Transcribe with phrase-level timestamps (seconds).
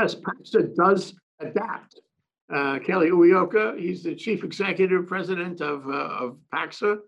[0.00, 2.00] Yes, Pacxa does adapt.
[2.54, 6.98] Uh, Kelly Uyoka, he's the Chief Executive President of, uh, of Pacxa.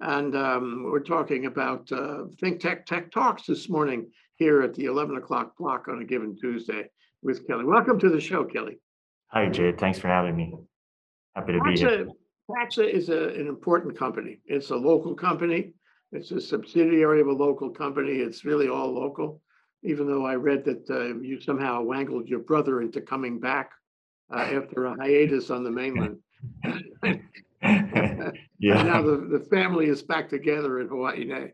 [0.00, 4.86] And, um, we're talking about, uh, Think Tech Tech Talks this morning here at the
[4.86, 6.90] eleven o'clock block on a given Tuesday
[7.22, 7.64] with Kelly.
[7.64, 8.80] Welcome to the show, Kelly.
[9.28, 9.70] Hi, Jay.
[9.70, 10.52] Thanks for having me.
[11.36, 12.06] Happy to be here.
[12.06, 12.10] Pacxa,
[12.50, 14.40] Pacxa is a, an important company.
[14.46, 15.74] It's a local company.
[16.10, 18.14] It's a subsidiary of a local company.
[18.14, 19.40] It's really all local.
[19.82, 23.70] Even though I read that uh, you somehow wangled your brother into coming back
[24.32, 26.18] uh, after a hiatus on the mainland.
[28.78, 31.46] And now the, the family is back together in Hawaii now.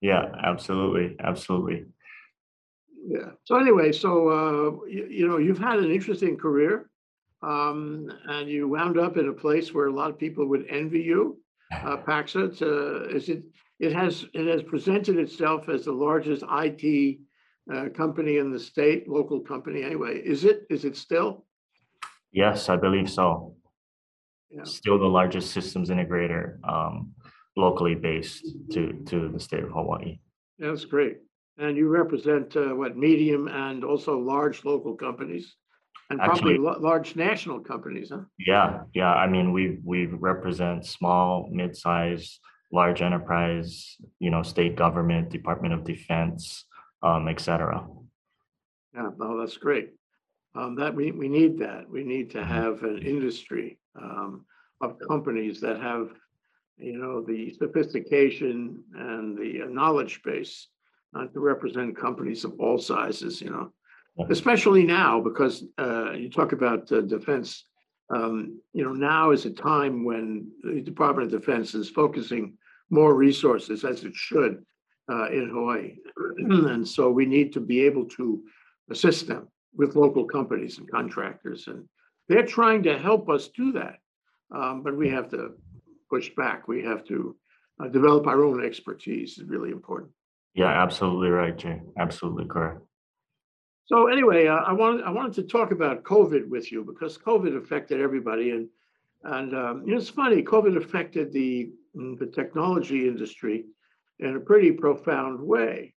[0.00, 1.84] yeah, absolutely, absolutely.
[3.06, 3.30] Yeah.
[3.44, 6.90] So anyway, so, uh, you, you know, you've had an interesting career.
[7.40, 11.00] Um, and you wound up in a place where a lot of people would envy
[11.00, 11.38] you.
[11.72, 13.44] Uh, Pacxa, uh, is it,
[13.78, 17.18] it has, it has presented itself as the largest IT
[17.72, 20.18] uh, company in the state, local company anyway.
[20.18, 21.44] Is it, is it still?
[22.32, 23.54] Yes, I believe so.
[24.50, 24.64] Yeah.
[24.64, 27.12] Still the largest systems integrator, um,
[27.56, 30.18] locally based to, to the state of Hawaii.
[30.58, 31.18] That's great.
[31.58, 35.54] And you represent, uh, what, medium and also large local companies?
[36.08, 38.22] And probably Actually- la- large national companies, huh?
[38.38, 39.12] Yeah, yeah.
[39.12, 42.38] I mean, we, we represent small, mid-size,
[42.72, 46.64] large enterprise, you know, state government, Department of Defense,
[47.02, 47.86] um, et cetera.
[48.94, 49.90] Yeah, no, that's great.
[50.54, 51.88] Um, that we, we need that.
[51.88, 52.46] We need to Mhm.
[52.46, 54.44] have an industry, um,
[54.80, 56.10] of companies that have,
[56.76, 60.68] you know, the sophistication and the uh, knowledge base
[61.14, 63.72] uh, to represent companies of all sizes, you know,
[64.16, 64.26] Yeah.
[64.30, 67.64] especially now because, uh, you talk about uh, defense.
[68.10, 72.56] Um, you know, now is a time when the Department of Defense is focusing
[72.88, 74.64] more resources as it should
[75.10, 75.96] uh, in Hawaii.
[76.38, 78.42] And so we need to be able to
[78.90, 81.66] assist them with local companies and contractors.
[81.66, 81.88] And
[82.28, 83.98] they're trying to help us do that.
[84.54, 85.54] Um, but we have to
[86.10, 86.68] push back.
[86.68, 87.36] We have to
[87.80, 90.10] uh, develop our own expertise is really important.
[90.54, 91.80] Yeah, absolutely right, Jay.
[91.98, 92.80] Absolutely correct.
[93.86, 97.56] So anyway, uh, I wanted, I wanted to talk about COVID with you because COVID
[97.56, 98.68] affected everybody and,
[99.24, 103.64] and, um, you know, it's funny, COVID affected the, mm, the technology industry
[104.20, 105.94] in a pretty profound way.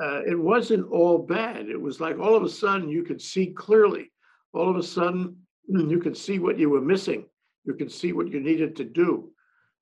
[0.00, 1.68] Uh, it wasn't all bad.
[1.68, 4.10] It was like all of a sudden you could see clearly.
[4.52, 5.36] All of a sudden,
[5.70, 7.26] mm, you could see what you were missing.
[7.64, 9.30] You could see what you needed to do.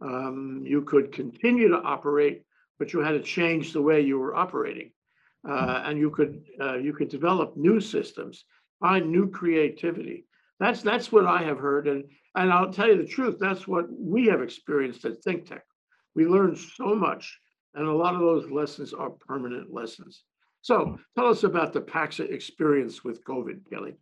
[0.00, 2.42] Um, you could continue to operate,
[2.78, 4.92] but you had to change the way you were operating
[5.48, 8.44] uh, and you could uh, you could develop new systems,
[8.80, 10.26] find new creativity.
[10.60, 13.36] That's that's what I have heard, and and I'll tell you the truth.
[13.40, 15.64] That's what we have experienced at Think Tech.
[16.14, 17.38] We learned so much,
[17.74, 20.24] and a lot of those lessons are permanent lessons.
[20.60, 23.94] So tell us about the Pacxa experience with COVID, Kelly.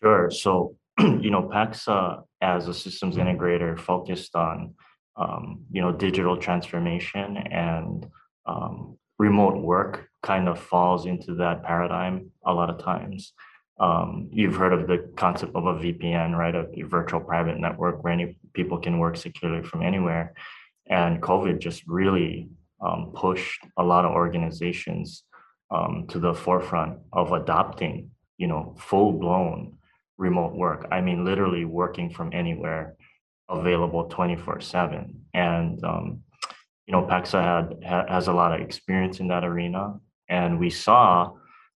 [0.00, 0.30] Sure.
[0.30, 4.74] So, you know, Pacxa as a systems integrator focused on,
[5.16, 8.06] um, you know, digital transformation and
[8.46, 13.32] um, remote work kind of falls into that paradigm a lot of times.
[13.80, 16.54] Um, you've heard of the concept of a VPN, right?
[16.54, 20.34] A virtual private network where any people can work securely from anywhere.
[20.88, 22.48] And COVID just really
[22.80, 25.24] um, pushed a lot of organizations
[25.70, 29.76] um, to the forefront of adopting, you know, full blown
[30.16, 30.88] remote work.
[30.90, 32.96] I mean, literally working from anywhere
[33.48, 35.24] available 24 seven.
[35.34, 36.22] And, um,
[36.86, 39.94] you know, Pacxa had, ha- has a lot of experience in that arena.
[40.28, 41.32] And we saw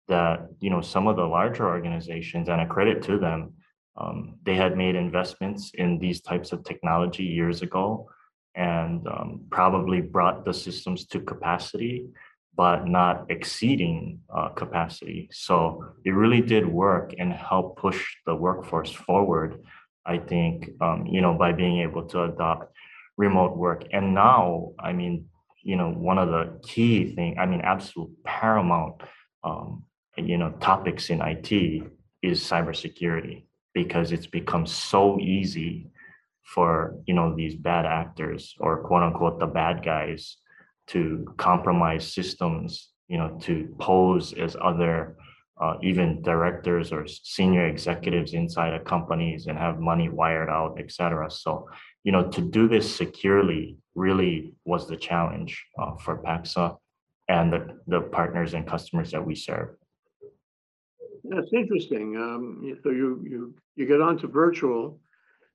[0.08, 3.54] that, you know, some of the larger organizations, and a credit to them,
[3.96, 8.08] um, they had made investments in these types of technology years ago
[8.54, 12.06] and um, probably brought the systems to capacity,
[12.56, 15.28] but not exceeding uh, capacity.
[15.32, 19.62] So it really did work and help push the workforce forward.
[20.04, 22.74] I think, um, you know, by being able to adopt
[23.16, 23.84] remote work.
[23.92, 25.26] And now, I mean,
[25.62, 29.02] you know, one of the key thing, I mean, absolute paramount,
[29.44, 29.84] um,
[30.16, 31.52] you know, topics in IT
[32.22, 33.44] is cybersecurity
[33.74, 35.90] because it's become so easy
[36.54, 40.36] for, you know, these bad actors or quote unquote, the bad guys
[40.88, 41.00] to
[41.36, 42.70] compromise systems,
[43.06, 45.16] you know, to pose as other
[45.62, 50.90] uh, even directors or senior executives inside of companies and have money wired out, et
[50.90, 51.30] cetera.
[51.30, 51.68] So,
[52.02, 56.78] you know, to do this securely really was the challenge uh, for Pacxa
[57.28, 59.68] and the, the partners and customers that we serve.
[61.22, 62.16] That's interesting.
[62.16, 64.98] Um, so you you you get onto virtual,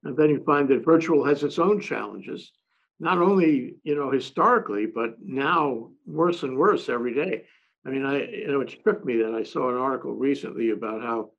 [0.06, 2.52] and then you find that virtual has its own challenges.
[3.00, 7.44] Not only you know historically, but now worse and worse every day.
[7.86, 11.02] I mean, I you know it struck me that I saw an article recently about
[11.02, 11.32] how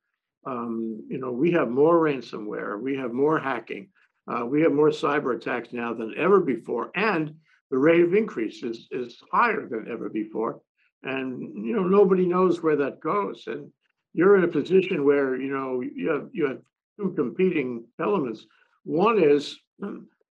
[0.47, 3.89] um, you know, we have more ransomware, we have more hacking,
[4.31, 7.33] uh, we have more cyber attacks now than ever before, and
[7.69, 10.61] the rate of increase is, is higher than ever before.
[11.03, 13.43] And, you know, nobody knows where that goes.
[13.47, 13.69] And
[14.13, 16.59] you're in a position where, you know, you have, you have
[16.97, 18.45] two competing elements.
[18.83, 19.57] One is,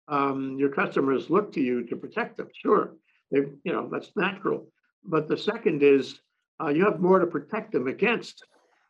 [0.08, 2.94] um, your customers look to you to protect them, sure.
[3.30, 4.68] They, you know, that's natural.
[5.04, 6.20] But the second is,
[6.62, 8.44] uh, you have more to protect them against.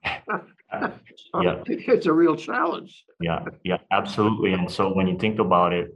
[0.04, 0.38] Uh,
[1.42, 1.62] Yeah.
[1.66, 3.04] It's a real challenge.
[3.20, 4.54] Yeah, yeah, absolutely.
[4.54, 5.88] And so when you think about it,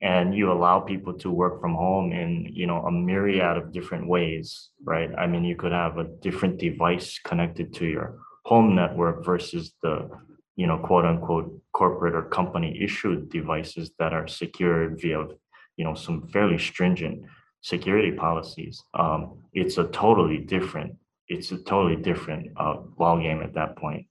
[0.00, 4.06] and you allow people to work from home in, you know, a myriad of different
[4.06, 5.10] ways, right?
[5.18, 10.08] I mean, you could have a different device connected to your home network versus the,
[10.58, 15.24] you know, quote unquote, corporate or company issued devices that are secured via,
[15.76, 17.22] you know, some fairly stringent
[17.60, 18.82] security policies.
[18.92, 20.96] Um, it's a totally different,
[21.28, 24.08] it's a totally different uh, ballgame at that point.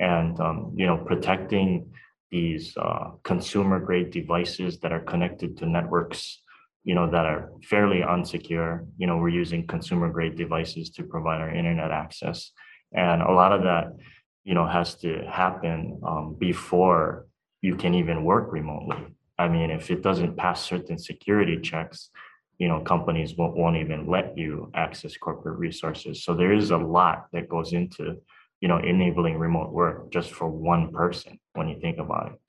[0.00, 1.92] And, um, you know, protecting
[2.32, 6.42] these uh, consumer grade devices that are connected to networks,
[6.82, 8.84] you know, that are fairly unsecure.
[8.98, 12.50] You know, we're using consumer grade devices to provide our internet access.
[12.92, 13.92] And a lot of that,
[14.44, 17.26] you know, has to happen um, before
[17.62, 19.14] you can even work remotely.
[19.38, 22.10] I mean, if it doesn't pass certain security checks,
[22.58, 26.22] you know, companies won't, won't even let you access corporate resources.
[26.22, 28.18] So there is a lot that goes into
[28.60, 32.40] you know, enabling remote work just for one person when you think about it.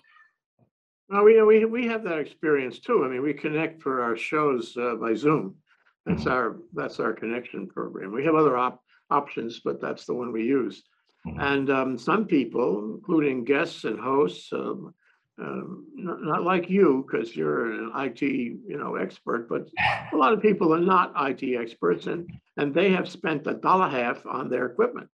[1.09, 3.03] Well, we, we, we have that experience too.
[3.03, 5.55] I mean, we connect for our shows uh, by Zoom.
[6.05, 6.31] That's Mhm.
[6.31, 8.13] our, that's our connection program.
[8.13, 10.83] We have other op- options, but that's the one we use.
[11.25, 11.41] Mhm.
[11.41, 14.93] And um, some people, including guests and hosts, um,
[15.37, 19.67] um, not, not like you, because you're an IT, you know, expert, but
[20.13, 23.89] a lot of people are not IT experts and, and they have spent a dollar
[23.89, 25.09] half on their equipment.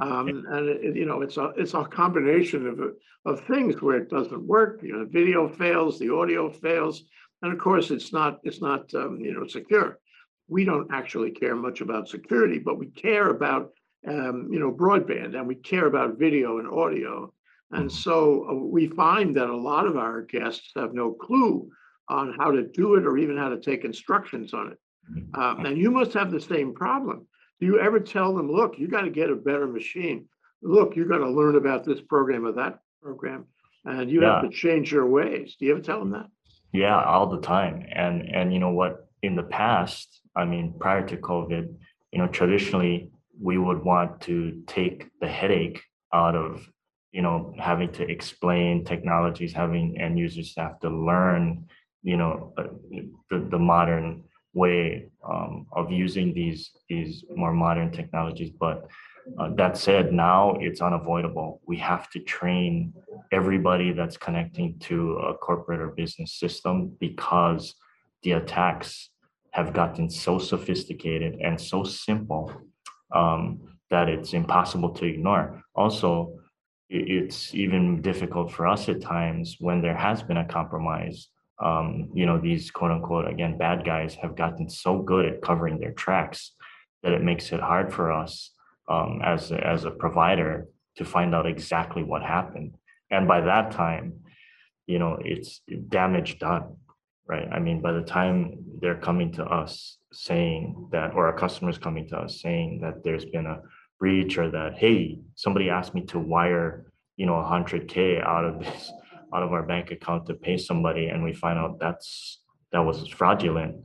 [0.00, 2.80] Um, and it, you know, it's a, it's a combination of,
[3.24, 7.04] of things where it doesn't work, you know, video fails, the audio fails.
[7.42, 9.98] And of course, it's not, it's not, um, you know, secure.
[10.48, 13.72] We don't actually care much about security, but we care about,
[14.06, 17.32] um, you know, broadband and we care about video and audio.
[17.70, 17.92] And Mhm.
[17.92, 21.70] so uh, we find that a lot of our guests have no clue
[22.08, 24.78] on how to do it or even how to take instructions on it.
[25.34, 27.26] Um, and you must have the same problem.
[27.60, 30.28] Do you ever tell them, look, you got to get a better machine?
[30.62, 33.46] Look, you got to learn about this program or that program,
[33.84, 35.56] and you have to change your ways.
[35.58, 36.26] Do you ever tell them that?
[36.72, 37.84] Yeah, all the time.
[37.92, 39.08] And and you know what?
[39.22, 41.74] In the past, I mean, prior to COVID,
[42.12, 43.10] you know, traditionally
[43.42, 45.82] we would want to take the headache
[46.14, 46.66] out of,
[47.10, 51.66] you know, having to explain technologies, having end users have to learn,
[52.02, 52.64] you know, uh,
[53.30, 54.22] the the modern
[54.54, 58.50] way um, of using these these more modern technologies.
[58.50, 58.88] But
[59.38, 61.60] uh, that said, now it's unavoidable.
[61.66, 62.92] We have to train
[63.30, 67.74] everybody that's connecting to a corporate or business system because
[68.22, 69.10] the attacks
[69.52, 72.52] have gotten so sophisticated and so simple
[73.14, 75.62] um, that it's impossible to ignore.
[75.74, 76.38] Also,
[76.88, 81.28] it's even difficult for us at times when there has been a compromise.
[81.62, 85.78] Um, you know, these quote unquote, again, bad guys have gotten so good at covering
[85.78, 86.52] their tracks
[87.02, 88.50] that it makes it hard for us
[88.88, 92.74] um, as, as a provider to find out exactly what happened.
[93.10, 94.20] And by that time,
[94.86, 96.76] you know, it's damage done,
[97.26, 97.48] right?
[97.50, 102.08] I mean, by the time they're coming to us saying that, or our customers coming
[102.08, 103.62] to us saying that there's been a
[103.98, 108.58] breach or that, hey, somebody asked me to wire, you know, hundred K out of
[108.60, 108.92] this,
[109.34, 112.40] out of our bank account to pay somebody, and we find out that's,
[112.72, 113.76] that was fraudulent,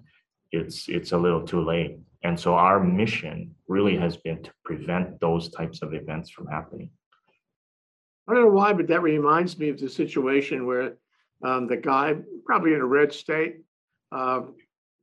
[0.51, 1.99] it's, it's a little too late.
[2.23, 6.89] And so our mission really has been to prevent those types of events from happening.
[8.27, 10.97] I don't know why, but that reminds me of the situation where
[11.43, 12.15] um, the guy,
[12.45, 13.61] probably in a red state,
[14.11, 14.41] uh,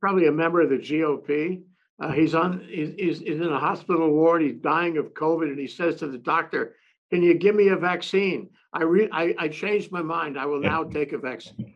[0.05, 1.63] probably a member of the GOP.
[1.99, 4.43] Uh, he's on, he's, in a hospital ward.
[4.43, 6.75] He's dying of COVID, and he says to the doctor,
[7.09, 8.51] "Can you give me a vaccine?
[8.71, 10.37] I re, I, I changed my mind.
[10.37, 11.73] I will now take a vaccine."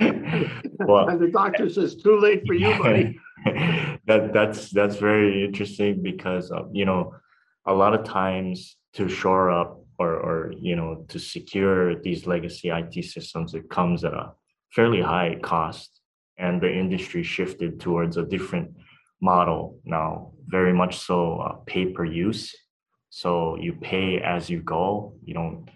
[0.80, 3.20] Well, And the doctor says, "Too late for you, buddy."
[4.06, 7.14] that that's that's very interesting because uh, you know
[7.66, 12.70] a lot of times to shore up or or you know to secure these legacy
[12.70, 14.32] IT systems it comes at a
[14.76, 15.97] fairly high cost
[16.38, 18.74] and the industry shifted towards a different
[19.20, 22.54] model now very much so uh, pay per use.
[23.10, 25.14] So you pay as you go.
[25.24, 25.70] You don't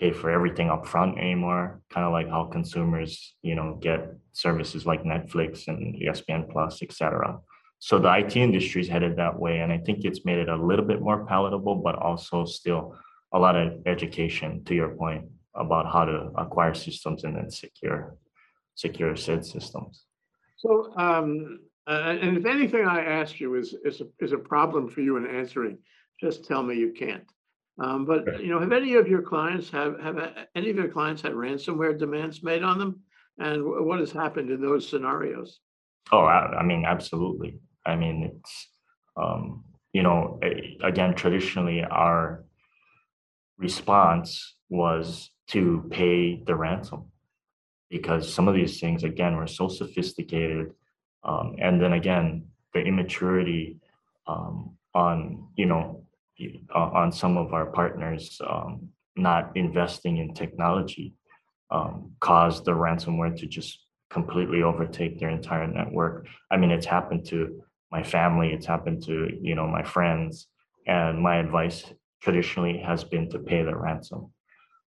[0.00, 4.84] pay for everything up front anymore kind of like how consumers you know get services
[4.84, 7.38] like netflix and espn plus etc
[7.78, 10.66] so the it industry is headed that way and i think it's made it a
[10.66, 12.94] little bit more palatable but also still
[13.36, 18.16] a lot of education, to your point, about how to acquire systems and then secure,
[18.74, 20.05] secure said systems.
[20.56, 24.88] So, um, uh, and if anything I ask you is, is, a- is a problem
[24.88, 25.78] for you in answering,
[26.20, 27.30] just tell me you can't.
[27.78, 30.88] Um, but, you know, have any of your clients, have, have uh, any of your
[30.88, 33.00] clients had ransomware demands made on them?
[33.38, 35.60] And wh- what has happened in those scenarios?
[36.10, 37.58] Oh, I, I mean, absolutely.
[37.84, 38.68] I mean, it's,
[39.16, 40.40] um, you know,
[40.82, 42.44] again, traditionally, our
[43.58, 47.10] response was to pay the ransom.
[47.90, 50.72] Because some of these things, again, were so sophisticated.
[51.24, 53.78] Um, and then again, the immaturity,
[54.26, 56.02] um, on, you know,
[56.74, 61.14] uh, on some of our partners, um, not investing in technology,
[61.70, 66.26] um, caused the ransomware to just completely overtake their entire network.
[66.50, 70.48] I mean, it's happened to my family, it's happened to, you know, my friends.
[70.86, 74.32] And my advice traditionally has been to pay the ransom.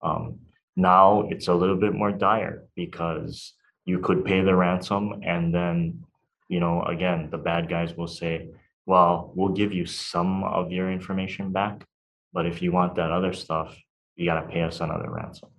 [0.02, 0.38] Um,
[0.80, 6.02] now it's a little bit more dire because you could pay the ransom and then,
[6.48, 8.48] you know, again, the bad guys will say,
[8.86, 11.84] well, we'll give you some of your information back.
[12.32, 13.76] But if you want that other stuff,
[14.16, 15.50] you gotta pay us another ransom.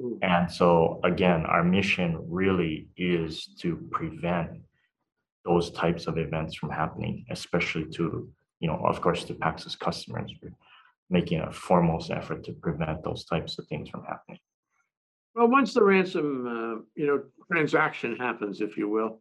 [0.00, 0.14] Hmm.
[0.22, 4.50] And so again, our mission really is to prevent
[5.44, 8.28] those types of events from happening, especially to,
[8.60, 10.32] you know, of course, to Pax's customers.
[11.08, 14.40] Making a foremost effort to prevent those types of things from happening.
[15.36, 17.22] Well, once the ransom, uh, you know,
[17.52, 19.20] transaction happens, if you will,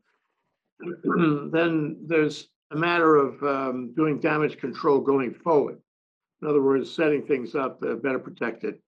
[1.51, 5.79] then there's a matter of um, doing damage control going forward.
[6.41, 8.79] In other words, setting things up are better protected.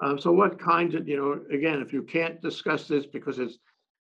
[0.00, 3.58] Um, so what kinds of, you know, again, if you can't discuss this because it's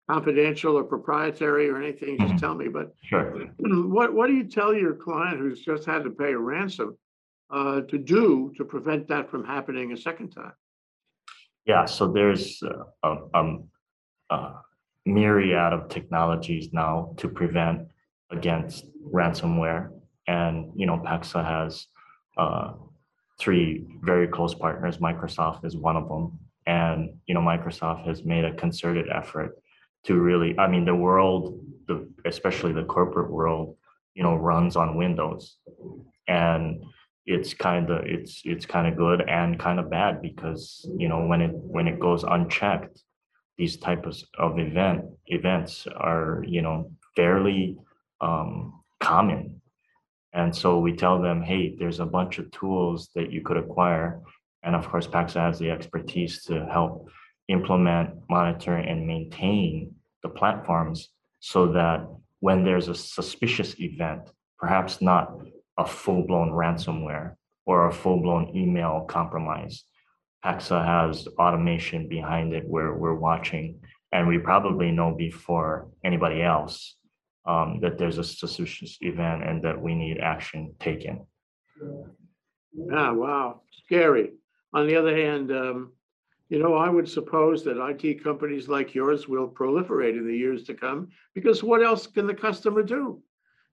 [0.10, 2.40] confidential or proprietary or anything, just Mhm.
[2.40, 3.48] tell me, but Sure.
[3.60, 6.98] what, what do you tell your client who's just had to pay a ransom
[7.52, 10.54] uh, to do to prevent that from happening a second time?
[11.66, 12.62] Yeah, so there's
[13.04, 13.16] uh,
[14.30, 14.54] a,
[15.06, 17.88] myriad of technologies now to prevent
[18.30, 19.90] against ransomware.
[20.28, 21.88] And, you know, Pacxa has
[22.38, 22.74] uh,
[23.40, 25.00] three very close partners.
[25.00, 26.40] Microsoft is one of them.
[26.68, 29.58] And, you know, Microsoft has made a concerted effort
[30.06, 33.76] to really, I mean, the world, the, especially the corporate world,
[34.14, 35.58] you know, runs on Windows.
[36.28, 36.84] And
[37.26, 41.26] it's kind of it's it's kind of good and kind of bad because you know
[41.26, 43.04] when it when it goes unchecked
[43.58, 47.78] these types of event events are you know fairly
[48.22, 49.62] um, common.
[50.34, 54.22] And so we tell them hey there's a bunch of tools that you could acquire.
[54.64, 57.10] And of course Pacxa has the expertise to help
[57.50, 61.10] implement monitor and maintain the platforms
[61.40, 62.08] so that
[62.40, 65.36] when there's a suspicious event perhaps not
[65.82, 67.36] a full-blown ransomware
[67.66, 69.84] or a full-blown email compromise.
[70.44, 73.80] Pacxa has automation behind it where we're watching
[74.12, 76.96] and we probably know before anybody else
[77.46, 81.26] um, that there's a suspicious event and that we need action taken.
[82.94, 84.32] Ah, wow, scary.
[84.74, 85.94] On the other hand, um,
[86.50, 90.64] you know, I would suppose that IT companies like yours will proliferate in the years
[90.64, 93.22] to come, because what else can the customer do?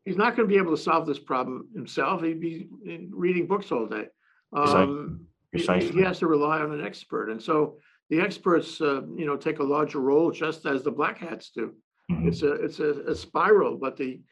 [0.09, 2.23] He's not gonna be able to solve this problem himself.
[2.23, 4.07] He'd be eh, reading books all day.
[4.55, 4.83] Precisely.
[4.83, 7.77] Um, he- he- He has to rely on an expert, and so
[8.09, 11.75] the experts, uh, you know, take a larger role just as the black hats do.
[12.11, 12.27] Mhm.
[12.29, 14.23] It's a, it's a, a spiral, but the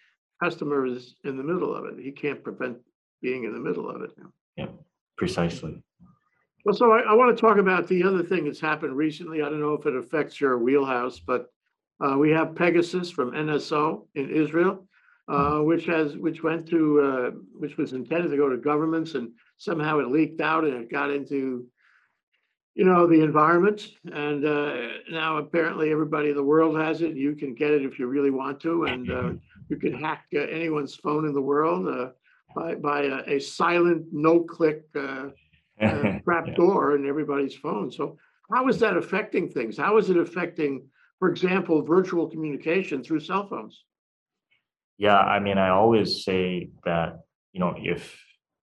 [0.42, 1.98] customer is in the middle of it.
[2.02, 2.78] He can't prevent
[3.20, 4.12] being in the middle of it.
[4.56, 4.68] Yeah,
[5.18, 5.82] precisely.
[6.64, 9.42] Well, so I, I want to talk about the other thing that's happened recently.
[9.42, 11.50] I don't know if it affects your wheelhouse, but
[12.00, 14.88] uh, we have Pegasus from NSO in Israel,
[15.28, 19.30] uh, which has, which went to, uh, which was intended to go to governments and
[19.56, 21.66] somehow it leaked out and it got into,
[22.74, 23.88] you know, the environment.
[24.12, 27.16] And uh, now apparently everybody in the world has it.
[27.16, 29.30] You can get it if you really want to, and uh,
[29.68, 32.10] you can hack uh, anyone's phone in the world uh,
[32.54, 34.84] by by a, a silent, no-click.
[34.94, 35.28] Uh,
[35.84, 36.54] uh, trap Yeah.
[36.54, 37.90] door in everybody's phone.
[37.90, 38.18] So
[38.50, 39.76] how is that affecting things?
[39.76, 40.86] How is it affecting,
[41.18, 43.84] for example, virtual communication through cell phones?
[44.98, 47.20] Yeah, I mean, I always say that,
[47.52, 48.18] you know, if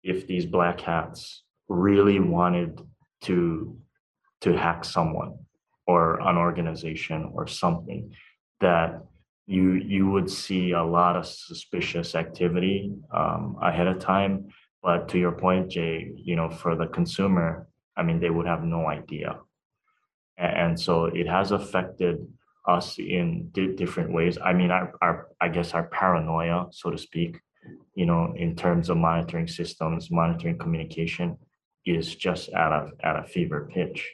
[0.02, 2.80] if these black hats really wanted
[3.22, 3.78] to
[4.42, 5.34] to hack someone
[5.86, 8.14] or an organization or something,
[8.60, 9.02] that
[9.46, 14.48] you you would see a lot of suspicious activity um, ahead of time.
[14.82, 18.64] But to your point, Jay, you know, for the consumer, I mean, they would have
[18.64, 19.38] no idea.
[20.36, 22.26] And, so it has affected
[22.66, 24.38] us in di- different ways.
[24.42, 27.38] I mean, our, our, I guess our paranoia, so to speak,
[27.94, 31.36] you know, in terms of monitoring systems, monitoring communication,
[31.86, 34.10] is just at a, at a fever pitch.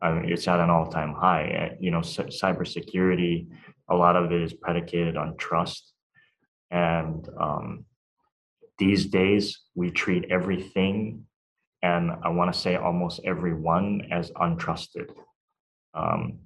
[0.00, 1.70] I mean, it's at an all-time high.
[1.72, 3.48] Uh, You know, cy- cybersecurity,
[3.88, 5.92] a lot of it is predicated on trust.
[6.70, 7.84] And um,
[8.78, 11.26] these days, we treat everything,
[11.82, 15.10] and I want to say almost everyone as untrusted.
[15.92, 16.38] Um,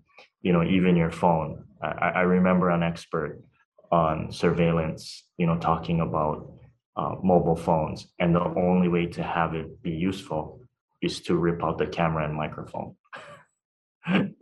[0.45, 1.65] you know, even your phone.
[1.83, 3.43] I, I remember an expert
[3.91, 6.53] on surveillance, you know, talking about
[6.97, 10.61] uh, mobile phones, and the only way to have it be useful
[11.03, 12.95] is to rip out the camera and microphone.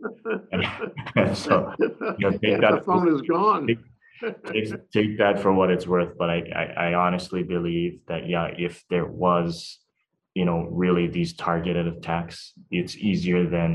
[1.15, 3.67] And so, you know, take Yeah, that- The phone is gone.
[4.51, 8.47] take, take that for what it's worth, but I, I, I honestly believe that, yeah,
[8.57, 9.79] if there was,
[10.33, 13.69] you know, really these targeted attacks, it's easier than,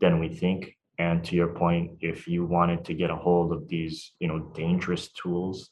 [0.00, 0.60] than we think.
[0.98, 4.52] And to your point, if you wanted to get a hold of these, you know,
[4.54, 5.70] dangerous tools,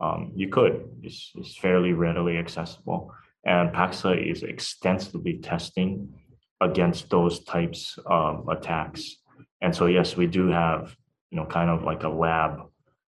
[0.00, 3.14] um, you could, it's, it's fairly readily accessible.
[3.44, 6.14] And Pacxa is extensively testing
[6.60, 9.16] against those types of attacks.
[9.60, 10.96] And so, yes, we do have,
[11.30, 12.60] you know, kind of like a lab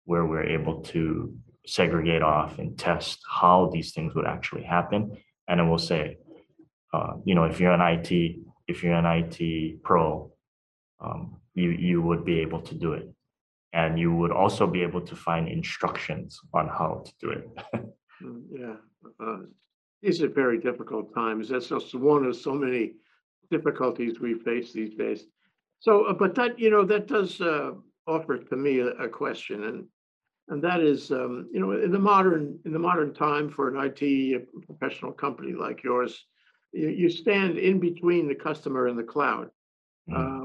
[0.05, 1.35] where we're able to
[1.67, 5.17] segregate off and test how these things would actually happen.
[5.47, 6.19] And then we'll say,
[6.93, 8.37] uh, you know, if you're an IT,
[8.67, 10.33] if you're an IT pro,
[11.01, 13.09] um, you you would be able to do it,
[13.73, 17.49] and you would also be able to find instructions on how to do it.
[18.23, 18.77] Mm, Yeah,
[19.21, 19.39] uh,
[20.03, 21.49] these are very difficult times.
[21.49, 22.95] That's just one of so many
[23.51, 25.27] difficulties we face these days.
[25.81, 27.73] So, uh, but that, you know, that does uh,
[28.07, 29.85] offer to me a, a question and,
[30.49, 33.77] and that is, um, you know, in the modern, in the modern time for an
[33.77, 36.25] IT professional company like yours,
[36.73, 39.51] you, you stand in between the customer and the cloud.
[40.11, 40.38] Mm.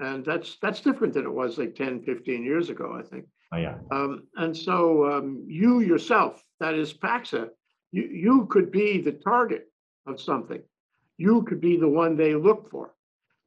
[0.00, 3.26] Um, and that's, that's different than it was like 10, 15 years ago, I think.
[3.52, 7.48] Oh, yeah, Um, and so, um, you yourself, that is Pacxa,
[7.92, 9.70] you, you could be the target
[10.06, 10.60] of something.
[11.18, 12.94] You could be the one they look for.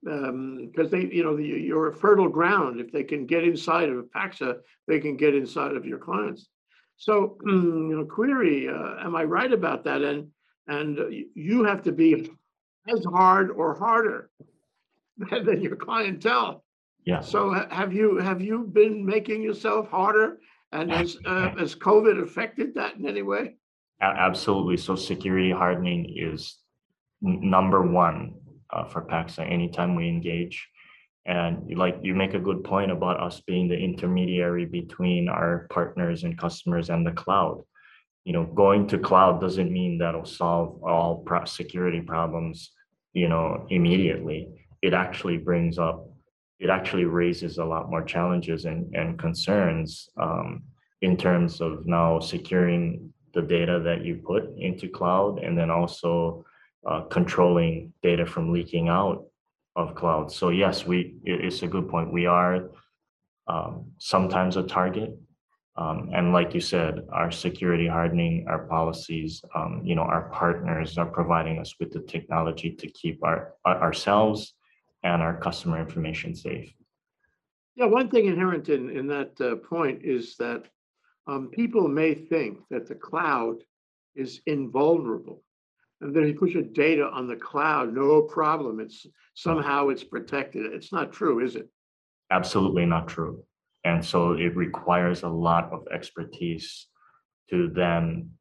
[0.09, 2.79] Um, because they, you know, you- you're a fertile ground.
[2.79, 6.47] If they can get inside of Pacxa, they can get inside of your clients.
[6.95, 10.01] So, you know, query, uh, am I right about that?
[10.01, 10.29] And,
[10.67, 12.31] and uh, you have to be
[12.87, 14.29] as hard or harder
[15.31, 16.63] than your clientele.
[17.05, 17.21] yeah.
[17.21, 20.37] So ha- have you, have you been making yourself harder?
[20.71, 23.55] And has, uh, has COVID affected that in any way?
[24.01, 24.77] Absolutely.
[24.77, 26.57] So security hardening is
[27.25, 28.35] n- number one
[28.71, 30.67] uh, for Pacxa anytime we engage.
[31.25, 36.23] And like you make a good point about us being the intermediary between our partners
[36.23, 37.63] and customers and the cloud.
[38.23, 42.71] You know, going to cloud doesn't mean that'll solve all pro- security problems,
[43.13, 44.58] you know, immediately.
[44.81, 46.07] It actually brings up,
[46.59, 50.63] it actually raises a lot more challenges and, and concerns um,
[51.01, 56.45] in terms of now securing the data that you put into cloud and then also
[56.87, 59.25] uh, controlling data from leaking out
[59.75, 60.31] of cloud.
[60.31, 62.11] So yes, we, it- it's a good point.
[62.11, 62.69] We are
[63.47, 65.17] um, sometimes a target.
[65.75, 70.97] Um, and like you said, our security hardening, our policies, um, you know, our partners
[70.97, 74.53] are providing us with the technology to keep our, our- ourselves
[75.03, 76.73] and our customer information safe.
[77.75, 80.65] Yeah, one thing inherent in, in that uh, point is that
[81.27, 83.57] um, people may think that the cloud
[84.15, 85.43] is invulnerable.
[86.01, 88.79] And then you put your data on the cloud, no problem.
[88.79, 90.65] It's somehow it's protected.
[90.73, 91.69] It's not true, is it?
[92.31, 93.43] absolutely not true.
[93.83, 96.87] And so it requires a lot of expertise
[97.49, 98.31] to then,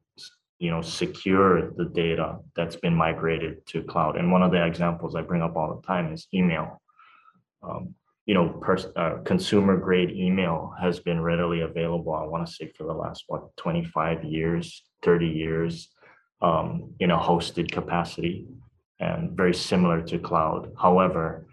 [0.59, 4.17] you know, secure the data that's been migrated to cloud.
[4.17, 6.81] And one of the examples I bring up all the time is email.
[7.63, 7.95] Um,
[8.25, 12.13] you know, pers- uh, consumer grade email has been readily available.
[12.13, 15.89] I want to say for the last what 25 years, 30 years,
[16.41, 18.45] um, in a hosted capacity,
[18.99, 20.71] and very similar to cloud.
[20.79, 21.47] However,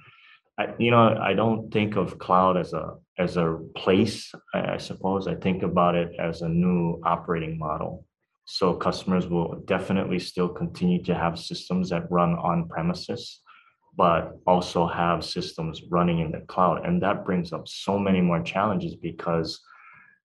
[0.58, 4.32] I, you know, I don't think of cloud as a as a place.
[4.52, 8.04] I, I suppose I think about it as a new operating model.
[8.46, 13.40] So customers will definitely still continue to have systems that run on premises,
[13.96, 18.40] but also have systems running in the cloud, and that brings up so many more
[18.40, 19.60] challenges because,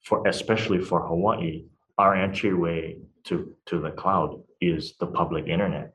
[0.04, 1.64] for especially for Hawaii,
[1.96, 5.94] our entryway to to the cloud is the public internet.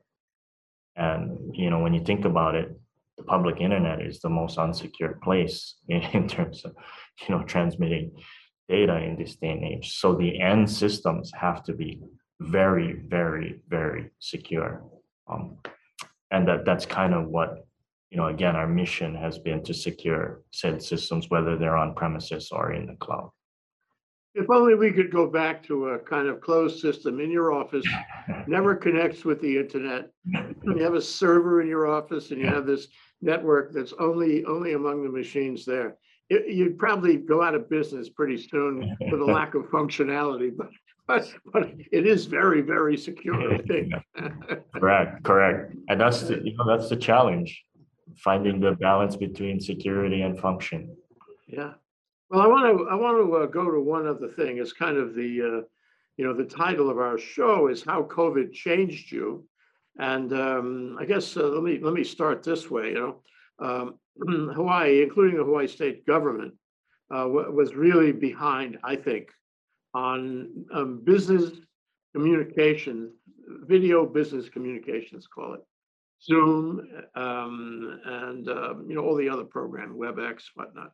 [0.96, 2.76] And you know, when you think about it,
[3.16, 6.74] the public internet is the most unsecure place in, in terms of
[7.20, 8.10] you know transmitting
[8.68, 12.00] data in this day and age so the end systems have to be
[12.40, 14.82] very very very secure
[15.28, 15.56] um,
[16.30, 17.66] and that that's kind of what
[18.10, 22.50] you know again our mission has been to secure said systems whether they're on premises
[22.52, 23.30] or in the cloud
[24.34, 27.86] If only we could go back to a kind of closed system in your office,
[28.46, 30.10] never connects with the internet.
[30.64, 32.88] You have a server in your office and you have this
[33.22, 35.96] network that's only, only among the machines there.
[36.28, 40.70] It- You'd probably go out of business pretty soon for the lack of functionality, but,
[41.06, 43.92] but, but it is very, very secure, I think.
[44.74, 45.76] Correct, correct.
[45.88, 47.64] And that's the, you know, that's the challenge,
[48.16, 50.96] finding the balance between security and function.
[51.46, 51.74] Yeah.
[52.28, 54.58] Well, I want to, I want to uh, go to one other thing.
[54.58, 55.62] It's kind of the, uh,
[56.16, 59.46] you know, the title of our show is How COVID Changed You.
[59.98, 63.22] And um, I guess, uh, let me, let me start this way, you know.
[63.58, 63.98] Um,
[64.54, 66.54] Hawaii, including the Hawaii state government,
[67.14, 69.28] uh, was really behind, I think,
[69.94, 71.52] on um, business
[72.14, 73.12] communications,
[73.66, 75.60] video business communications, call it.
[76.22, 76.80] Zoom,
[77.14, 80.92] um, and, um, you know, all the other programming, WebEx, whatnot.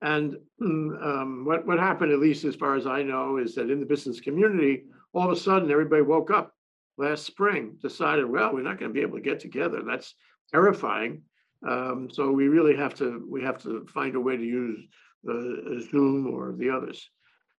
[0.00, 3.70] And mm, um, what, what happened, at least as far as I know, is that
[3.70, 6.54] in the business community, all of a sudden, everybody woke up
[6.96, 9.82] last spring, decided, well, we're not going to be able to get together.
[9.82, 10.14] That's
[10.52, 11.22] terrifying.
[11.66, 14.80] Um, so we really have to, we have to find a way to use
[15.28, 17.08] uh, Zoom or the others.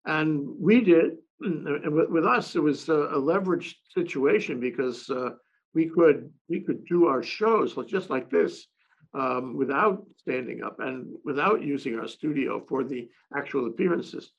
[0.05, 5.31] And we did, and with, us, it was a a leveraged situation because uh,
[5.73, 8.67] we could, we could do our shows just like this
[9.13, 14.31] um, without standing up and without using our studio for the actual appearances.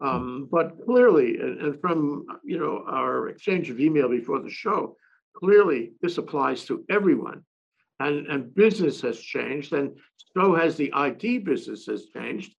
[0.00, 4.96] Um, but clearly, and, and from, you know, our exchange of email before the show,
[5.36, 7.44] clearly this applies to everyone.
[8.06, 9.96] And, and business has changed and
[10.34, 12.54] so has the IT business has changed.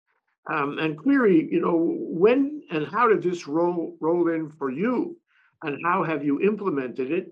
[0.49, 5.17] Um, and clearly, you know, when and how did this roll, roll in for you?
[5.63, 7.27] And how have you implemented it?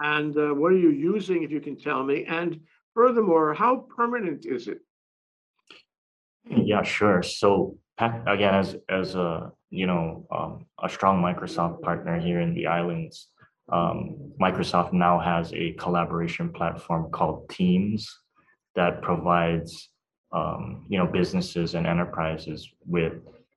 [0.00, 2.24] And uh, what are you using, if you can tell me?
[2.24, 2.60] And
[2.94, 4.80] furthermore, how permanent is it?
[6.50, 7.22] Yeah, sure.
[7.22, 12.66] So again, as, as a, you know, um, a strong Microsoft partner here in the
[12.66, 13.28] islands,
[13.70, 18.08] um, Microsoft now has a collaboration platform called Teams
[18.74, 19.90] that provides,
[20.32, 23.14] um, you know, businesses and enterprises with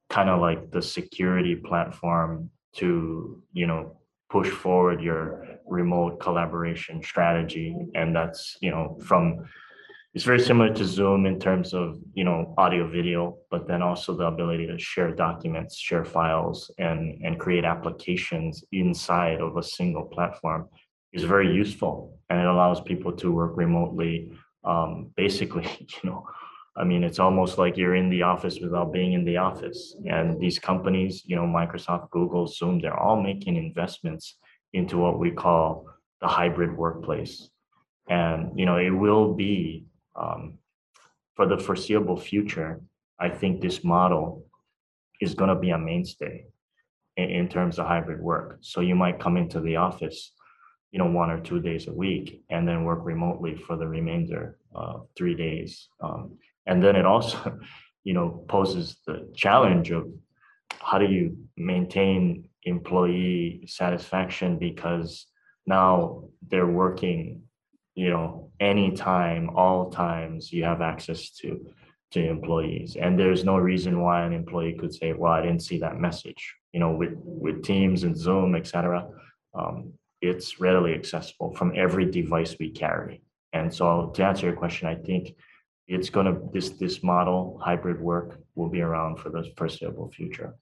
[0.10, 3.98] kind of like the security platform to, you know,
[4.30, 7.76] push forward your remote collaboration strategy.
[7.96, 9.46] And that's, you know, from
[10.14, 14.14] it's very similar to Zoom in terms of, you know, audio, video, but then also
[14.14, 20.04] the ability to share documents, share files, and, and create applications inside of a single
[20.04, 20.68] platform
[21.14, 22.20] is very useful.
[22.30, 24.34] And it allows people to work remotely.
[24.66, 26.28] Um, basically, you know,
[26.76, 29.96] I mean, it's almost like you're in the office without being in the office.
[30.10, 34.38] And these companies, you know, Microsoft, Google, Zoom, they're all making investments
[34.74, 35.86] into what we call
[36.20, 37.50] the hybrid workplace.
[38.10, 40.58] And, you know, it will be um,
[41.36, 42.82] for the foreseeable future,
[43.20, 44.46] I think this model
[45.22, 46.46] is going to be a mainstay
[47.18, 48.58] in, in terms of hybrid work.
[48.62, 50.34] So you might come into the office,
[50.92, 54.58] you know, one or two days a week, and then work remotely for the remainder
[54.74, 55.88] of three days.
[56.02, 57.60] Um, and then it also,
[58.04, 60.08] you know, poses the challenge of
[60.80, 65.28] how do you maintain employee satisfaction because
[65.68, 67.44] now they're working
[67.96, 71.50] you know, anytime, all times you have access to
[72.12, 72.98] to employees.
[72.98, 76.56] And there's no reason why an employee could say, well, I didn't see that message.
[76.74, 79.08] You know, with with Teams and Zoom, et cetera,
[79.60, 83.24] um, it's readily accessible from every device we carry.
[83.54, 85.36] And so to answer your question, I think
[85.88, 90.54] it's gonna this this model, hybrid work, will be around for the foreseeable future.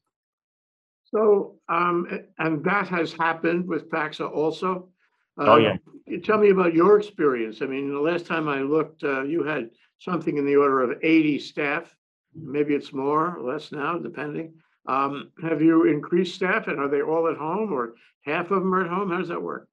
[1.06, 2.08] So, um,
[2.38, 4.90] and that has happened with Pacxa also?
[5.39, 6.17] Oh, Um, yeah.
[6.23, 7.62] Tell me about your experience.
[7.62, 10.97] I mean, the last time I looked, uh, you had something in the order of
[11.04, 11.95] eighty staff.
[12.36, 14.54] Maybe it's more, or less now, depending.
[14.88, 17.93] Um, have you increased staff and are they all at home or
[18.25, 19.12] half of them are at home?
[19.12, 19.67] How does that work?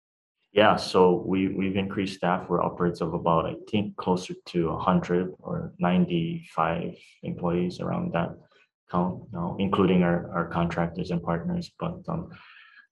[0.52, 2.48] Yeah, so we, we've increased staff.
[2.48, 8.36] We're upwards of about, I think, closer to hundred or ninety-five employees around that
[8.90, 11.70] count, now, including our, our contractors and partners.
[11.78, 12.30] But, um,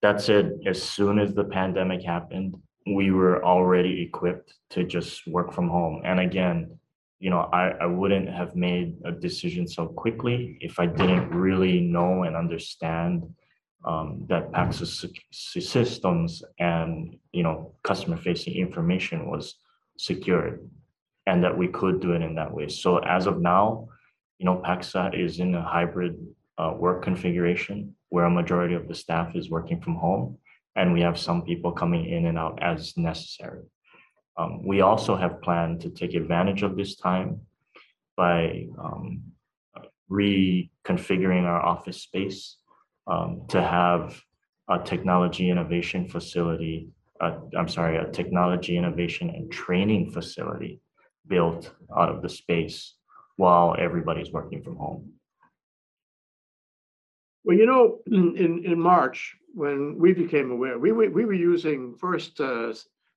[0.04, 2.54] that said, as soon as the pandemic happened,
[2.86, 6.02] we were already equipped to just work from home.
[6.04, 6.78] And again,
[7.20, 11.80] you know, I, I wouldn't have made a decision so quickly if I didn't really
[11.80, 13.22] know and understand
[13.86, 19.54] um, that Paxos systems and, you know, customer facing information was
[19.96, 20.68] secured
[21.26, 22.68] and that we could do it in that way.
[22.68, 23.88] So as of now,
[24.38, 26.16] you know, Pacxa is in a hybrid
[26.58, 30.38] uh, work configuration where a majority of the staff is working from home
[30.76, 33.62] and we have some people coming in and out as necessary.
[34.36, 37.40] Um, we also have planned to take advantage of this time
[38.16, 39.22] by um,
[40.10, 42.56] reconfiguring our office space
[43.06, 44.20] um, to have
[44.68, 46.88] a technology innovation facility,
[47.20, 50.80] uh, I'm sorry, a technology innovation and training facility
[51.26, 52.94] built out of the space
[53.36, 55.13] while everybody's working from home.
[57.44, 61.94] Well, you know, in, in March, when we became aware, we were, we were using
[62.00, 62.72] first uh,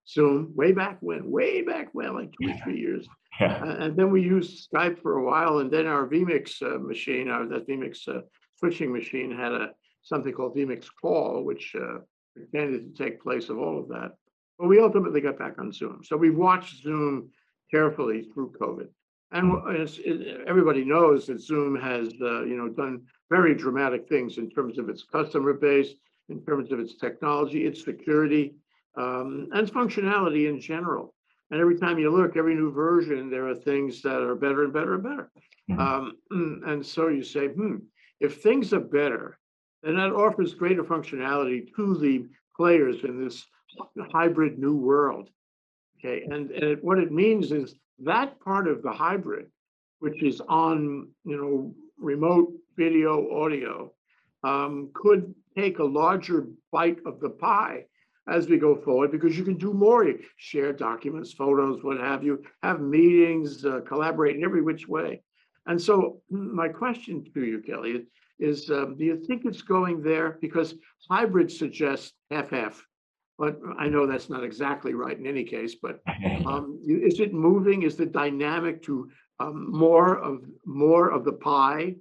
[0.07, 3.07] Zoom way back when, way back when, like two or three years.
[3.39, 6.79] Yeah, Uh, And then we used Skype for a while, and then our vMix uh,
[6.79, 8.21] machine, our that vMix uh,
[8.59, 9.71] switching machine had a
[10.03, 11.99] something called vMix Call, which uh,
[12.35, 14.11] pretended to take place of all of that.
[14.57, 16.01] But we ultimately got back on Zoom.
[16.03, 17.29] So we've watched Zoom
[17.69, 18.87] carefully through COVID.
[19.31, 24.49] And w- everybody knows that Zoom has, uh, you know, done very dramatic things in
[24.49, 25.89] terms of its customer base,
[26.29, 28.55] in terms of its technology, its security,
[28.95, 31.13] um, and its functionality in general.
[31.51, 34.73] And every time you look, every new version, there are things that are better and
[34.73, 35.31] better and better.
[35.69, 35.79] Mhm.
[35.79, 36.17] Um,
[36.65, 37.77] and so you say, hmm,
[38.19, 39.37] if things are better,
[39.83, 43.45] then that offers greater functionality to the players in this
[44.11, 45.29] hybrid new world.
[45.99, 49.49] Okay, and, and it- what it means is that part of the hybrid,
[49.99, 53.91] which is on, you know, remote video, audio,
[54.43, 57.85] um, could take a larger bite of the pie
[58.27, 60.05] as we go forward because you can do more.
[60.05, 65.21] You share documents, photos, what have you, have meetings, uh, collaborate in every which way.
[65.65, 68.05] And so my question to you, Kelly,
[68.39, 70.37] is, um, do you think it's going there?
[70.41, 70.75] Because
[71.09, 72.85] hybrid suggests half-half.
[73.37, 76.01] But I know that's not exactly right in any case, but
[76.45, 77.83] um, is it moving?
[77.83, 79.09] Is the dynamic to
[79.39, 81.95] um, more of, more of the pie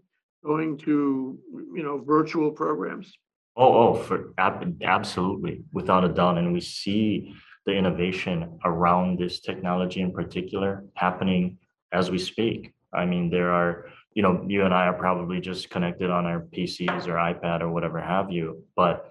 [0.46, 1.38] going to,
[1.74, 3.12] you know, virtual programs?
[3.56, 6.38] Oh, oh, for ab- absolutely, without a doubt.
[6.38, 11.59] And we see the innovation around this technology in particular happening
[11.92, 12.72] as we speak.
[12.92, 16.40] I mean, there are, you know, you and I are probably just connected on our
[16.40, 19.11] PCs or iPad or whatever have you, but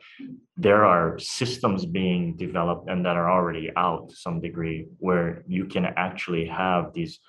[0.57, 5.65] there are systems being developed and that are already out to some degree where you
[5.65, 7.19] can actually have these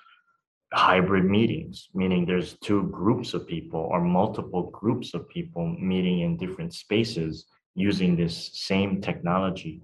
[0.73, 6.37] hybrid meetings, meaning there's two groups of people or multiple groups of people meeting in
[6.37, 9.81] different spaces using this same technology.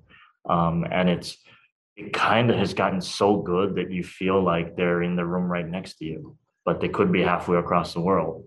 [0.49, 1.37] Um, and it's
[1.95, 5.45] it kind of has gotten so good that you feel like they're in the room
[5.45, 8.43] right next to you, but they could be halfway across the world.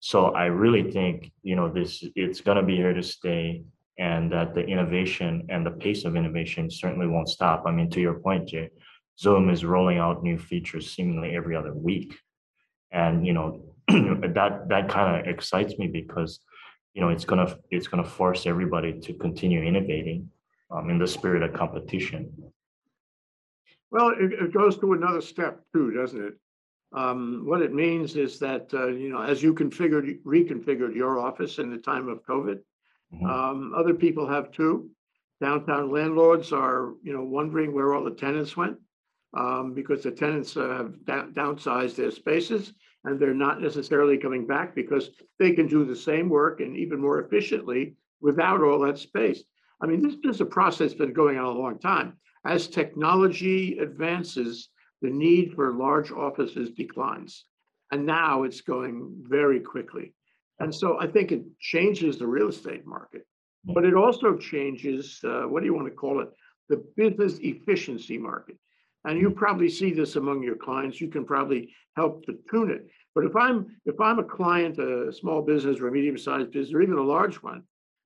[0.00, 3.62] So I really think, you know, this it's gonna be here to stay
[3.98, 7.64] and that the innovation and the pace of innovation certainly won't stop.
[7.66, 8.70] I mean, to your point, Jay,
[9.20, 12.18] Zoom is rolling out new features seemingly every other week.
[12.90, 16.40] And, you know, that, that kind of excites me because,
[16.94, 20.30] you know, it's gonna, it's gonna force everybody to continue innovating
[20.70, 22.32] um, in the spirit of competition.
[23.90, 26.34] Well, it, it goes to another step too, doesn't it?
[26.92, 31.58] Um, what it means is that, uh, you know, as you configured, reconfigured your office
[31.58, 32.60] in the time of COVID,
[33.12, 33.28] Mhm.
[33.28, 34.88] um, other people have too.
[35.40, 38.78] Downtown landlords are, you know, wondering where all the tenants went.
[39.32, 44.44] Um, because the tenants uh, have down- downsized their spaces and they're not necessarily coming
[44.44, 48.98] back because they can do the same work and even more efficiently without all that
[48.98, 49.44] space.
[49.80, 52.18] I mean, this is a process that's been going on a long time.
[52.44, 54.68] As technology advances,
[55.00, 57.44] the need for large offices declines.
[57.92, 60.14] And now it's going very quickly.
[60.58, 63.26] And so I think it changes the real estate market.
[63.64, 66.28] But it also changes, uh, what do you want to call it?
[66.68, 68.58] The business efficiency market.
[69.04, 71.00] And you probably see this among your clients.
[71.00, 72.86] You can probably help to tune it.
[73.14, 76.82] But if I'm, if I'm a client, a small business or a medium-sized business, or
[76.82, 77.62] even a large one,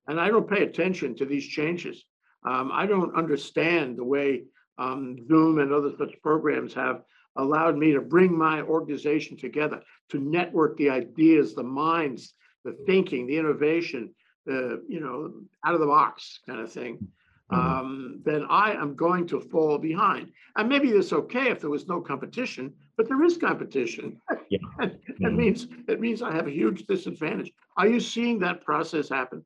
[0.06, 2.04] and I don't pay attention to these changes,
[2.46, 4.44] um, I don't understand the way
[4.78, 7.02] um, Zoom and other such programs have
[7.36, 13.26] allowed me to bring my organization together, to network the ideas, the minds, the thinking,
[13.26, 14.14] the innovation,
[14.46, 15.32] the, you know,
[15.66, 17.08] out of the box kind of thing.
[17.50, 20.30] Um, then I am going to fall behind.
[20.56, 24.20] And maybe it's okay if there was no competition, but there is competition.
[24.50, 24.58] Yeah.
[24.80, 25.36] And It Mhm.
[25.36, 27.50] means, it means I have a huge disadvantage.
[27.78, 29.44] Are you seeing that process happen?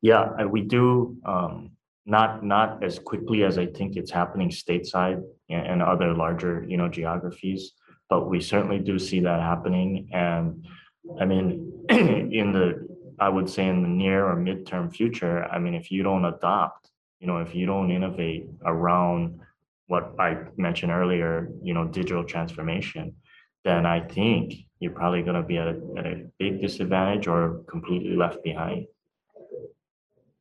[0.00, 1.70] Yeah, we do, um,
[2.06, 6.76] not, not as quickly as I think it's happening stateside and, and other larger, you
[6.78, 7.72] know, geographies.
[8.08, 10.08] But we certainly do see that happening.
[10.12, 10.66] And
[11.20, 12.66] I mean, in the,
[13.20, 16.90] I would say in the near or midterm future, I mean, if you don't adopt,
[17.20, 19.40] you know, if you don't innovate around
[19.86, 23.14] what I mentioned earlier, you know, digital transformation,
[23.64, 28.14] then I think you're probably gonna be at a, at a big disadvantage or completely
[28.14, 28.86] left behind.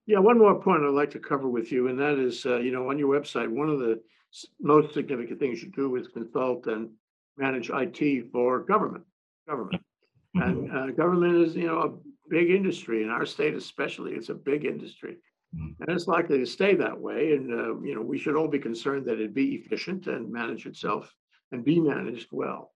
[0.05, 2.71] Yeah, one more point I'd like to cover with you, and that is, uh, you
[2.71, 3.99] know, on your website, one of the
[4.61, 6.89] most significant things you do is consult and
[7.37, 9.03] manage IT for government,
[9.47, 9.81] government.
[10.35, 10.43] Mhm.
[10.43, 14.13] And uh, government is, you know, a big industry in our state especially.
[14.13, 15.17] It's a big industry.
[15.57, 15.75] Mhm.
[15.79, 17.33] And it's likely to stay that way.
[17.35, 20.65] And, uh, you know, we should all be concerned that it be efficient and manage
[20.65, 21.13] itself
[21.51, 22.73] and be managed well.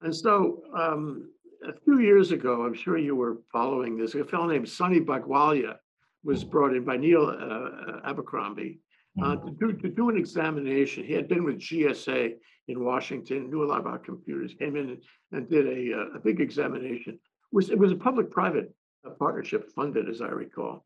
[0.00, 1.30] And so, um,
[1.64, 5.78] a few years ago, I'm sure you were following this, a fellow named Sonny Bhagowalia
[6.22, 8.80] was brought in by Neil, uh, Abercrombie,
[9.22, 11.04] uh, to do, to do an examination.
[11.04, 12.36] He had been with GSA
[12.68, 16.20] in Washington, knew a lot about computers, came in and- and did a, uh, a
[16.20, 17.18] big examination.
[17.52, 18.74] Was, it was a public-private
[19.04, 20.84] uh, partnership funded, as I recall.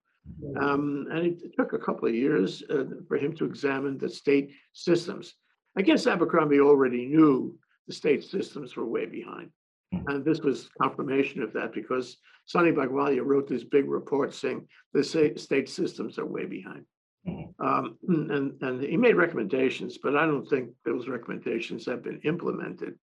[0.61, 4.52] Um, and it took a couple of years, uh, for him to examine the state
[4.72, 5.35] systems.
[5.76, 9.50] I guess Abercrombie already knew the state systems were way behind.
[9.94, 10.04] Mhm.
[10.09, 15.04] And this was confirmation of that because Sonny Bhagowalia wrote this big report saying the
[15.04, 16.85] state systems are way behind.
[17.26, 17.54] Mhm.
[17.59, 22.98] Um, and, and he made recommendations, but I don't think those recommendations have been implemented.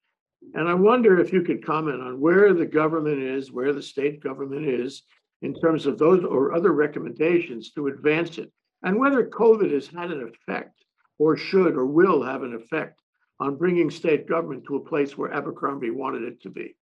[0.53, 4.21] And I wonder if you could comment on where the government is, where the state
[4.21, 5.03] government is
[5.41, 8.51] in terms of those or other recommendations to advance it.
[8.83, 10.83] And whether COVID has had an effect
[11.17, 12.99] or should or will have an effect
[13.39, 16.75] on bringing state government to a place where Abercrombie wanted it to be.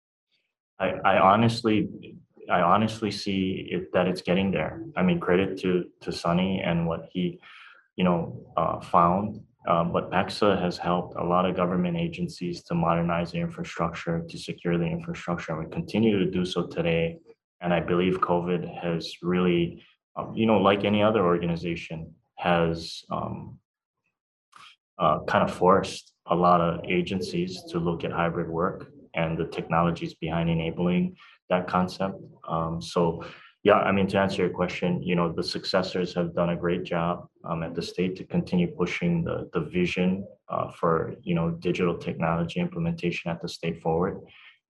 [0.79, 1.89] I, I honestly,
[2.49, 4.83] I honestly see it, that it's getting there.
[4.97, 7.39] I mean, credit to, to Sonny and what he,
[7.95, 9.41] you know, uh, found.
[9.67, 14.37] Um, but Pacxa has helped a lot of government agencies to modernize the infrastructure, to
[14.37, 17.19] secure the infrastructure, and we continue to do so today.
[17.61, 19.83] And I believe COVID has really,
[20.15, 23.59] um, you know, like any other organization, has um,
[24.97, 29.45] uh, kind of forced a lot of agencies to look at hybrid work and the
[29.45, 31.15] technologies behind enabling
[31.49, 32.15] that concept.
[32.47, 33.23] Um, so,
[33.63, 36.83] yeah, I mean, to answer your question, you know, the successors have done a great
[36.83, 41.51] job um, at the state to continue pushing the the vision uh, for you know
[41.51, 44.19] digital technology implementation at the state forward,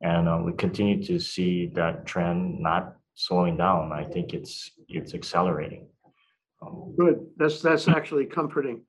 [0.01, 3.91] and uh, we continue to see that trend not slowing down.
[3.91, 5.87] I think it's it's accelerating.
[6.61, 8.81] Um, Good, that's, that's actually comforting.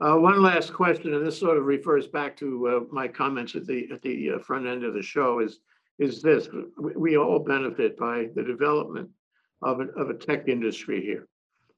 [0.00, 3.66] Uh, one last question, and this sort of refers back to, uh, my comments at
[3.66, 5.60] the, at the uh, front end of the show is,
[5.98, 9.10] is this, we, we all benefit by the development
[9.62, 11.28] of a, of a tech industry here.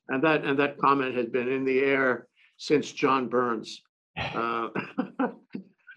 [0.08, 2.28] And that, and that comment has been in the air
[2.58, 3.82] since John Burns.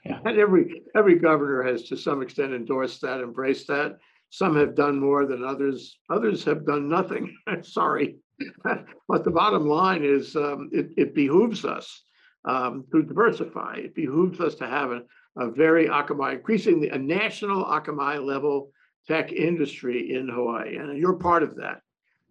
[0.06, 3.98] And every, every governor has to some extent endorsed that, embraced that.
[4.30, 8.18] Some have done more than others, others have done nothing, sorry.
[8.64, 12.04] But the bottom line is, um, it, it behooves us
[12.44, 13.76] um, to diversify.
[13.78, 15.02] It behooves us to have a,
[15.38, 18.72] a very Akamai, increasingly a national Akamai level
[19.08, 21.82] tech industry in Hawaii, and you're part of that.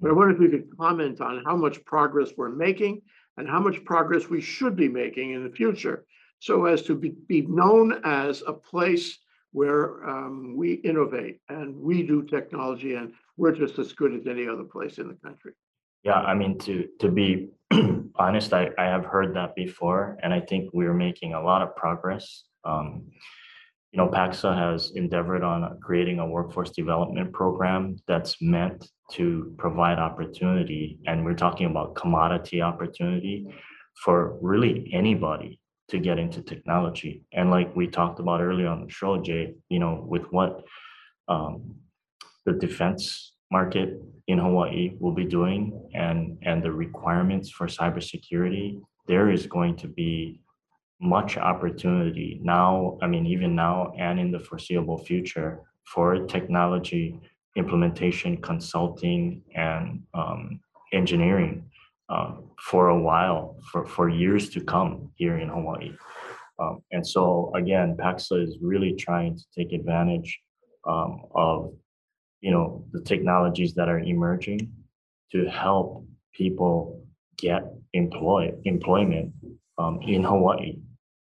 [0.00, 3.00] But I wonder if you could comment on how much progress we're making
[3.36, 6.04] and how much progress we should be making in the future
[6.44, 9.18] so as to be, be known as a place
[9.52, 14.46] where um, we innovate and we do technology and we're just as good as any
[14.46, 15.52] other place in the country.
[16.02, 17.48] Yeah, I mean, to to be
[18.16, 21.74] honest, I I have heard that before, and I think we're making a lot of
[21.76, 22.44] progress.
[22.62, 23.06] Um,
[23.92, 29.98] you know, Pacxa has endeavored on creating a workforce development program that's meant to provide
[29.98, 33.46] opportunity, and we're talking about commodity opportunity
[34.04, 37.22] for really anybody to get into technology.
[37.32, 40.64] And like we talked about earlier on the show, Jay, you know, with what
[41.28, 41.76] um,
[42.46, 49.30] the defense market in Hawaii will be doing and, and the requirements for cybersecurity, there
[49.30, 50.40] is going to be
[51.00, 57.20] much opportunity now, I mean, even now and in the foreseeable future for technology
[57.56, 60.60] implementation, consulting, and um,
[60.92, 61.70] engineering
[62.08, 65.92] um, for a while, for, for years to come here in Hawaii.
[66.58, 70.40] Um, and so again, Pacxa is really trying to take advantage
[70.86, 71.74] um, of
[72.40, 74.70] you know the technologies that are emerging
[75.32, 77.02] to help people
[77.38, 79.32] get employed employment
[79.78, 80.76] um, in Hawaii.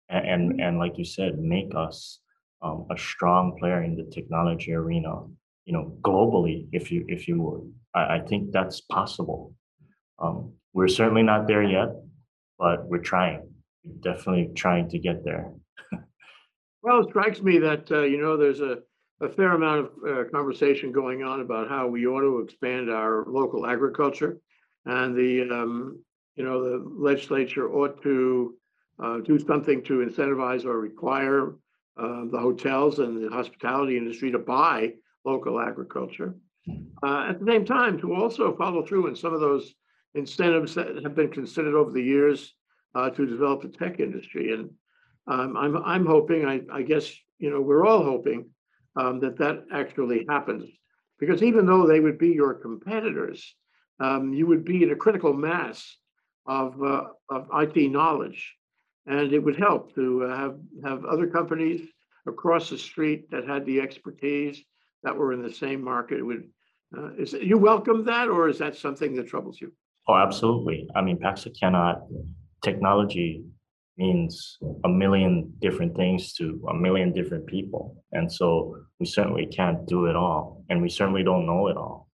[0.09, 2.19] And, and and like you said make us
[2.61, 5.23] um, a strong player in the technology arena
[5.65, 7.73] you know globally if you if you would.
[7.93, 9.53] I, I think that's possible.
[10.19, 11.89] Um, we're certainly not there yet
[12.57, 13.41] but we're trying
[13.83, 15.51] we're definitely trying to get there
[16.81, 18.77] Well, it strikes me that, uh, you know, there's a,
[19.21, 23.25] a fair amount of uh, conversation going on about how we ought to expand our
[23.27, 24.39] local agriculture.
[24.85, 26.01] And the, um,
[26.35, 28.55] you know, the legislature ought to
[29.03, 31.55] uh, do something to incentivize or require
[31.97, 34.93] uh, the hotels and the hospitality industry to buy
[35.25, 36.35] local agriculture.
[37.03, 39.73] Uh, At the same time, to also follow through in some of those
[40.15, 42.53] incentives that have been considered over the years
[42.95, 44.53] uh, to develop the tech industry.
[44.53, 44.71] And
[45.27, 48.49] um, I'm, I'm hoping, I, I guess, you know, we're all hoping
[48.95, 50.69] um, that that actually happens.
[51.19, 53.55] Because even though they would be your competitors,
[53.99, 55.97] um, you would be in a critical mass
[56.45, 58.55] of, uh, of IT knowledge.
[59.05, 61.87] And it would help to uh, have, have other companies
[62.25, 64.63] across the street that had the expertise
[65.03, 66.19] that were in the same market.
[66.19, 66.49] It would,
[66.97, 69.73] uh, is, you welcome that, or is that something that troubles you?
[70.09, 70.87] Oh, absolutely.
[70.95, 72.01] I mean, Pacxa cannot,
[72.63, 73.43] technology
[73.95, 78.03] means a million different things to a million different people.
[78.11, 82.07] And so we certainly can't do it all, and we certainly don't know it all.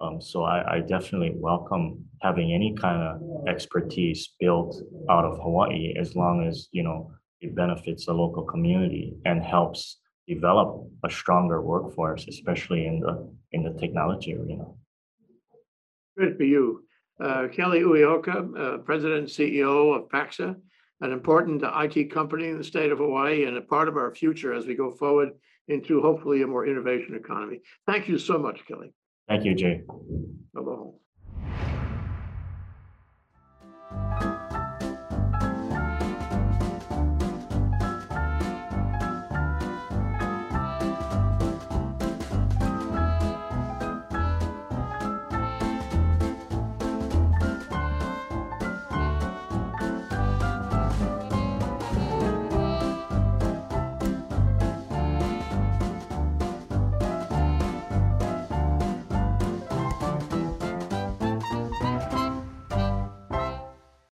[0.00, 5.94] Um, so I, I definitely welcome having any kind of expertise built out of Hawaii
[6.00, 11.62] as long as, you know, it benefits the local community and helps develop a stronger
[11.62, 14.64] workforce, especially in the, in the technology arena.
[16.18, 16.85] Good for you.
[17.18, 20.54] Uh, Kelly Uyeoka, uh, President and CEO of Pacxa,
[21.00, 24.52] an important IT company in the state of Hawaii and a part of our future
[24.52, 25.30] as we go forward
[25.68, 27.60] into hopefully a more innovation economy.
[27.86, 28.92] Thank you so much, Kelly.
[29.28, 29.82] Thank you, Jay.
[30.56, 30.90] Aloha.